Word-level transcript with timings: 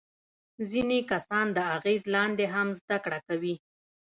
ځینې 0.69 0.99
کسان 1.11 1.45
د 1.53 1.57
اغیز 1.75 2.01
لاندې 2.15 2.45
هم 2.53 2.67
زده 2.79 2.97
کړه 3.03 3.19
کوي. 3.27 3.55